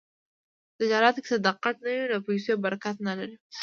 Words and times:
په 0.73 0.75
تجارت 0.79 1.15
کې 1.17 1.21
که 1.25 1.29
صداقت 1.33 1.75
نه 1.85 1.91
وي، 1.95 2.05
نو 2.11 2.17
پیسې 2.27 2.53
برکت 2.65 2.95
نه 3.07 3.13
لري. 3.19 3.35